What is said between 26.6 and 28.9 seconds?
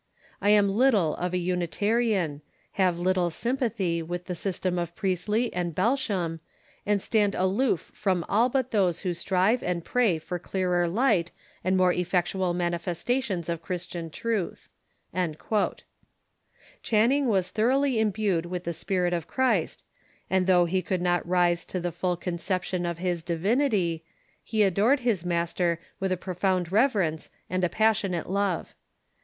reverence and a passionate love.